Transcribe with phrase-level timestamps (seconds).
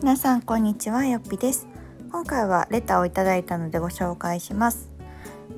[0.00, 1.68] 皆さんこんにちはよっぴです。
[2.10, 4.88] 今回はレターをいただいたのでご紹介します。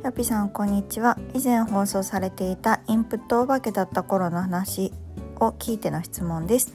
[0.02, 1.16] よっぴさんこんにちは。
[1.34, 4.92] 以前放送されていたインプットお化けだった頃の話
[5.38, 6.74] を聞いての質問です。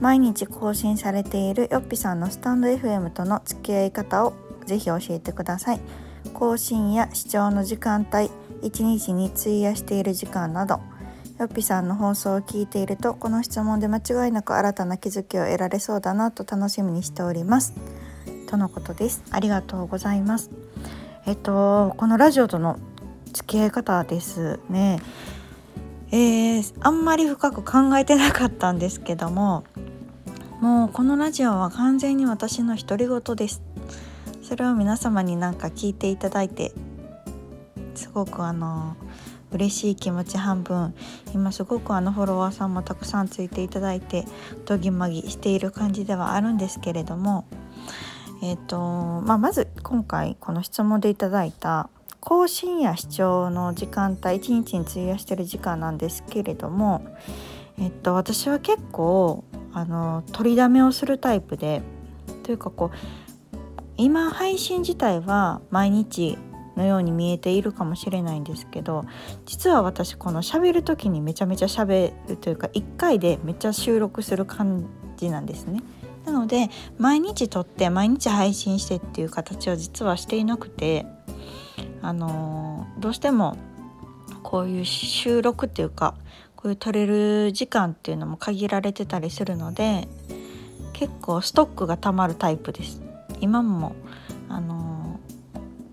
[0.00, 4.34] 毎日更新されているよっぴさんのスタンド FM との付き合い方を
[4.66, 5.80] ぜひ教えてください。
[6.34, 8.30] 更新や視聴の時間帯
[8.60, 10.80] 1日に費やしている時間など
[11.38, 17.74] よっぴさんの放送を聞いているとこの質問で間違いなく新たな気づきを得られそうだなと楽しみにしております。
[18.48, 19.22] とのことです。
[19.30, 20.50] ありがとうございます。
[21.26, 22.78] えっとこのラジオとの
[23.34, 24.98] 付き合い方ですね。
[26.10, 29.64] えー、あんまり深く考えてなかったんですけども
[30.62, 33.60] もうこのラジオは完全に私の独り言です。
[34.42, 36.72] それを皆様になんか聞いていただいて
[37.94, 38.96] すごくあの
[39.52, 40.94] 嬉しい気持ち半分。
[41.34, 44.24] 今すごくあのフォロワーさんもたくさんついていただいて
[44.64, 47.44] どぎまぎしている感じではあるんですけれども。
[48.42, 48.78] えーと
[49.22, 51.88] まあ、まず今回この質問でいただいた
[52.20, 57.06] 更新や視聴の時間帯1日に費やしてる時間なんですけれども、
[57.78, 61.82] えっと、私は結構あの取りだめをするタイプで
[62.42, 63.56] というかこう
[63.96, 66.36] 今配信自体は毎日
[66.76, 69.04] のように見えているかもしれないんですけど
[69.46, 75.82] 実は私この喋る時にめちゃめちゃ喋るというか1回でめっちゃ収録する感じなんですね。
[76.26, 81.06] なので毎日撮って毎日配信してっていう形を実はしていなくて
[82.02, 83.56] あのどうしても
[84.42, 86.14] こういう収録っていうか
[86.56, 90.08] こういう撮れる時間っていうのも限られてたりするので
[90.92, 93.00] 結構ストックがたまるタイプです。
[93.40, 93.94] 今も
[94.48, 94.85] あの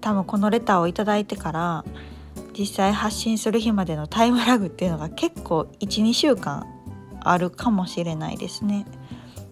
[0.04, 1.86] 多分このレターを頂いてから
[2.58, 6.68] 実際発信する日までのタイムラグっていうのが結構12週間
[7.22, 8.86] あるかもしれないですね。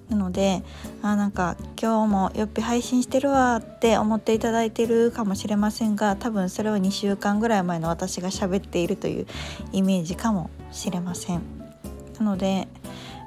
[0.10, 0.62] なので
[1.02, 9.28] あなんか今日もよっぴ配信してるわって思っていただいてるかもしれませんが多分それは2週間ぐらい前の私が喋っているという
[9.72, 11.42] イメージかもしれません。
[12.20, 12.68] なので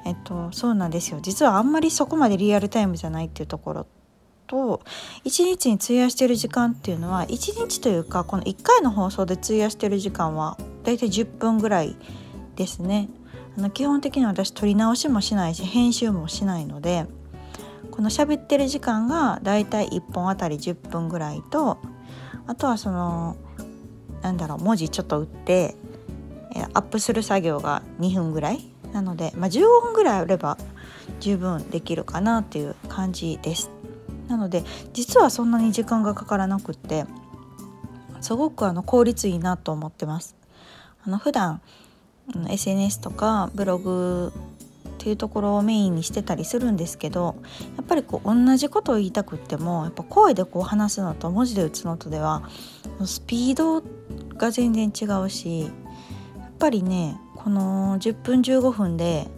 [0.05, 3.87] えっとそうなんですよ実はあんまりそこまでリアルタイムじゃないっていうところ
[4.47, 4.83] と
[5.25, 7.29] 1日に費やしてる時間っていうのは1
[7.59, 11.97] 日というかこの1回の放送で費やしてる時間はだいたい10分ぐらい
[12.57, 13.09] ですね。
[13.57, 17.07] あの基本的に私撮り直しもしないし編集もしないので
[17.91, 21.79] この喋ってる時間がだいたい1本あたり10分ぐらいと
[22.47, 23.37] あとはその
[24.23, 25.77] なんだろう文字ちょっと打って
[26.73, 28.61] アップする作業が2分ぐらい
[28.93, 30.57] なので、まあ、15分ぐらいあれば
[31.21, 33.71] 十分できるかなっていう感じです
[34.29, 37.05] なので実はそんなに時間がかからなくって
[38.21, 40.35] すごくあの効率いいなと思ってます。
[41.07, 41.61] あの普段
[42.49, 47.37] SNS とかブログっていうところをメインにしてたりするんですけど
[47.77, 52.49] やっぱりこう同じことを言いたくってもやっぱ声でこう話すのと文字で打つのとでは
[53.05, 53.83] スピード
[54.39, 55.71] が全然違うしやっ
[56.59, 59.29] ぱりねこの10分15分で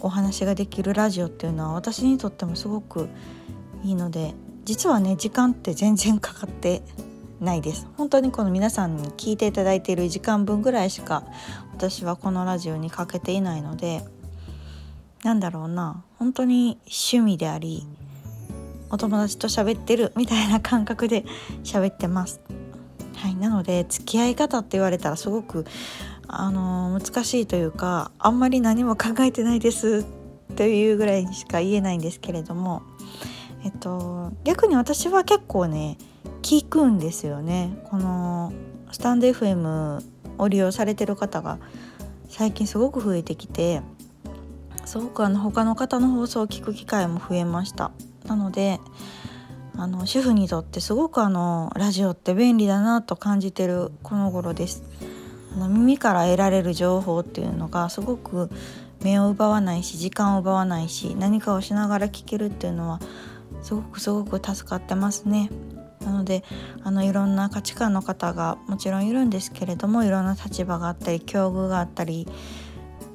[0.00, 3.08] お話ができるラジオっていうのは私にとってもすごく
[3.82, 4.34] いいので
[4.64, 6.82] 実はね時間って全然かかって
[7.40, 11.24] ないです本当にこの皆さんに聞いていただいている時間分ぐらいしか
[11.72, 14.02] 私はこのラジオにかけていないので
[15.24, 17.86] なんだろうな本当に趣味であり
[18.90, 21.24] お友達と喋ってるみたいな感覚で
[21.64, 22.40] 喋ってます。
[23.16, 25.64] はい、なので付き合い方って言われたらすごく
[26.26, 30.04] あの難しいというかあんまり何も考えてないです
[30.56, 32.82] というぐらいにしか言えないんですけれども、
[33.64, 35.96] えっと、逆に私は結構ね
[36.42, 37.78] 聞くんですよね。
[37.84, 38.52] この
[38.90, 40.02] スタンド FM
[40.38, 41.58] を利用されてる方が
[42.28, 43.82] 最近すごく増えてきて
[44.84, 47.92] すごくあの他の方の放送を聞く機会も増えました。
[48.26, 48.80] なので
[49.76, 54.82] あの主婦にとってすごくあのラジオって便利だなと感じてるこの頃です。
[55.54, 58.50] あの耳から得られる情報っていうのがすごく
[59.02, 63.00] 目を奪わないし時間を奪わないし何かをしながら聞けるっていうのは
[63.62, 65.50] すごくすごく助かってますね。
[66.04, 66.42] なので
[66.82, 72.26] あのいろんな価値観の方がもちろんいるんですけれどもいろんな立場があったり境遇があったり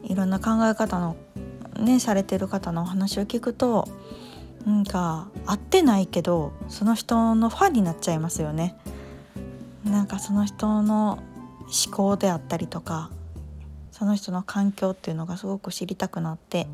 [0.03, 1.17] いろんな考え方の
[1.77, 3.89] ねされてる方のお話を聞くと
[4.65, 8.75] なんか合ってないけどその人のファンになっちゃいますよね。
[9.83, 11.19] なんかその人の
[11.85, 13.09] 思考であったりとか
[13.91, 16.67] その人の環境っていうのがすごく知りたくなって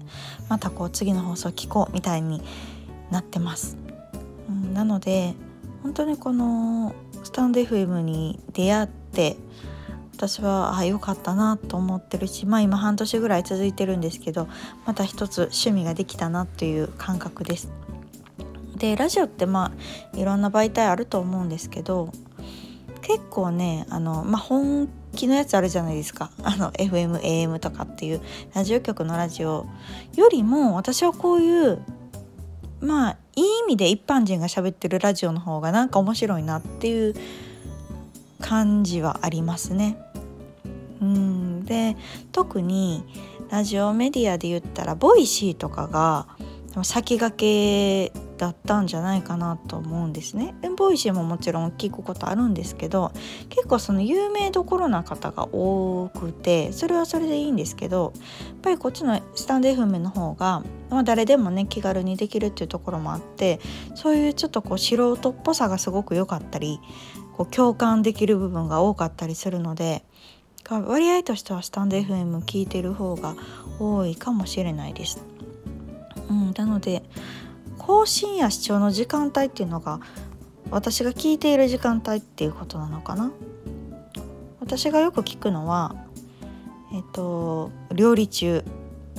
[0.49, 2.41] またこう次の放送聞こうみたいに
[3.11, 3.77] なってます。
[4.49, 5.35] うん、なので
[5.81, 9.37] 本当にこのスタンド FM に出会って
[10.15, 14.47] 私はあ良かったなと思ってるしまあ今半年ぐらい続いてるんですけど
[14.85, 17.71] また一つ趣味ができたなっていう感覚です。
[18.77, 19.71] でラジオってま
[20.13, 22.11] あいろんな媒体あると思うんですけど
[23.01, 28.21] 結構ねあの、まあ、本気のやつあるじゃないですか あの FM AM とかっていう
[28.53, 29.65] ラジオ局のラジオ
[30.15, 31.81] よりも私はこういう
[32.83, 37.15] まあいい意味で一般人が喋ってるラジオの方がなんか面白いなっていう
[38.41, 39.97] 感じはありますね。
[41.01, 41.95] うんで
[42.31, 43.03] 特に
[43.49, 46.27] ラジオメディアで言ったら Voicy とかが
[46.83, 50.53] 先駆けだったんじゃないかなと思うんですね。
[50.75, 53.13] Voicy ももちろん聞くことあるんですけど
[53.47, 58.19] 結構その有名どころな方が多くてそれはそれでいいんですけどや
[58.55, 63.61] っぱりこっちのスタンド FM の方が、まあ、誰でもね気軽にできるっていうところもあって
[63.95, 66.81] そういうちょっとこう素人っぽさがすごく良かったり
[67.37, 70.03] こう共感できる部分が多かったりするので
[70.69, 73.35] 割合としてはスタンド FM 聞いてる方が
[73.79, 75.23] 多いかもしれないです。
[76.29, 77.03] うん、なので
[77.85, 79.99] 更新や視聴の時間帯っていうのが
[80.71, 83.31] 私が聞いている時間帯っていうことなのかな？
[84.61, 85.93] 私がよく聞くのは
[86.93, 88.63] えっと料理中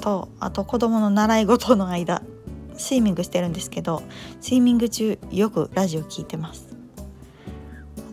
[0.01, 2.23] とあと子供の習い事の間
[2.77, 4.03] スイミングしてるんですけど
[4.41, 6.75] スイミング中よくラジオ聞いてます。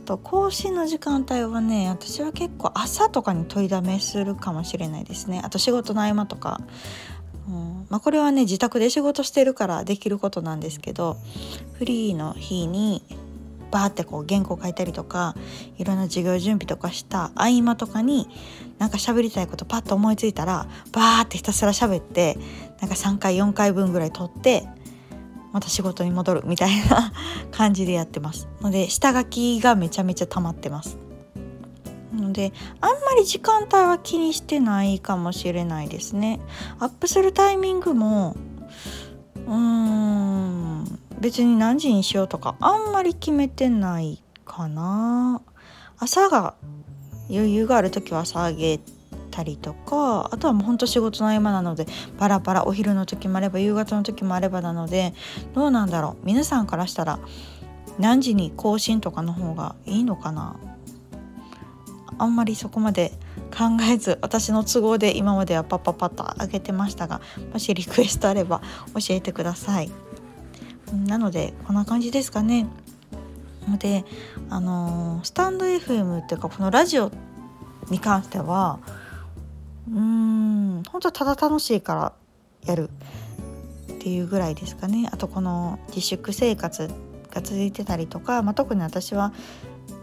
[0.03, 5.41] あと更新の時間帯はね私は結構朝とかに問いだめするかもしれないですね。
[5.43, 6.59] あと仕事の合間とか
[7.91, 11.17] まあ、これはね自宅で仕事してるからできることなんですけど
[11.73, 13.03] フリーの日に
[13.69, 15.35] バーってこう原稿書いたりとか
[15.77, 18.29] いろんな授業準備とかした合間とかに
[18.79, 22.37] なんか喋りたいことパッと思いついたらバーってひたすら喋って
[22.79, 24.67] なんか3回4回分ぐらい取って
[25.51, 27.11] また仕事に戻るみたいな
[27.51, 28.47] 感じでやってます。
[28.61, 30.97] ので下書きがめちゃめちゃ溜まってます。
[32.31, 36.39] のであんまり時間帯は気にしてないかもしれないですね。
[36.79, 38.35] アップするタイミングも
[39.35, 45.41] うーん別に何時にしようとかあんまり決めてないかな。
[45.99, 46.55] 朝が
[47.29, 48.79] 余裕がある時は朝あげ
[49.29, 51.85] たりとかあとはもうほんと仕事の合間なので
[52.17, 55.13] バラバラお昼の時もあれば夕方の時もあればなので
[55.53, 56.25] どうなんだろう。
[56.25, 57.19] 皆さんからしたら
[57.99, 60.55] 何時に更新とかの方がいいのかな。
[62.21, 63.11] あんまりそこまで
[63.51, 67.19] 考えず私の都合で今まではパッパッパッと上げてましたが
[67.51, 68.61] もしリクエストあれば
[68.93, 69.91] 教えてください。
[71.07, 72.67] なのでこんな感じですかね。
[73.67, 74.05] ので
[74.49, 77.11] あのー、スタンド FM っていうかこのラジオ
[77.89, 78.79] に関しては
[79.89, 82.13] うーん本当ただ楽しいから
[82.65, 82.89] やる
[83.93, 85.09] っていうぐらいですかね。
[85.11, 86.89] あとこの自粛生活
[87.33, 89.33] が続いてたりとか、まあ、特に私は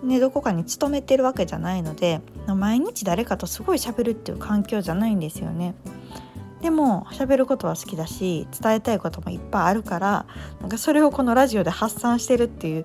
[0.02, 5.74] ね、どこかに勤めてるわけじゃないので毎日誰かとすごい喋るっていう環境じゃないんですよね。
[6.60, 10.26] でも喋ることは好きだし伝えたいこともいっぱいあるから
[10.60, 12.84] なんかそれをこのラジオで発散してるっていう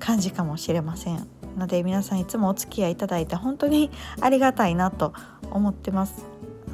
[0.00, 3.90] 感じかもしれませんので皆さんいつもお付き合いいただいて本当に
[4.20, 5.12] ありがたいなと
[5.50, 6.24] 思ってます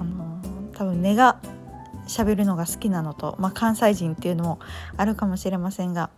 [0.00, 0.40] あの
[0.72, 1.38] 多分根が
[2.08, 4.58] 喋るのが好きなのと、まあ、関西人っていうのも
[4.96, 6.08] あるかもしれませんが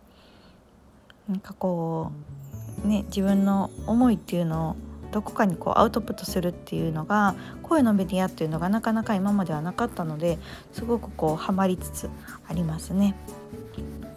[1.27, 2.38] なんかこう
[2.83, 4.75] ね、自分の思いっていうのを
[5.11, 10.37] どこかにこうアウトプットするっていうのが声のメディアっていうのがなかなか今まではなかったので
[10.71, 12.09] すごくこうハマりつつ
[12.47, 13.15] ありますね。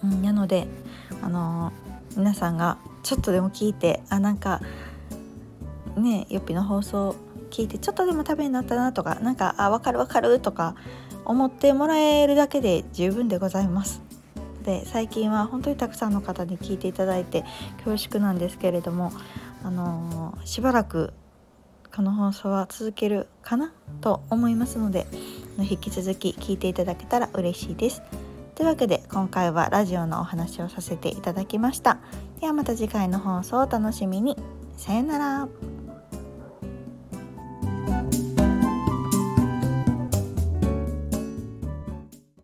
[0.04, 0.66] うん、なので、
[1.22, 4.60] あのー、皆さんがちょっとでも聞いてあなんか
[5.96, 7.16] ねよっぴの放送
[7.50, 10.74] 聞いてちょっとでもためになったなとかなんかあ分かる分かるとか
[11.24, 14.11] 思ってもらえるだけで十分でございます。
[14.62, 17.44] で最近は本当にたくさんの方に聞いていただいて
[17.84, 19.12] 恐縮なんですけれども、
[19.64, 21.12] あのー、しばらく
[21.94, 25.06] この放送は続けるかなと思いますので
[25.58, 28.02] 引き続き聞いていただけたら嬉しいです。
[28.54, 31.98] というわけで今回はラジオのお話をさせていただきました。
[32.40, 34.36] ではまた次回の放送をお楽しみに。
[34.76, 35.71] さよなら。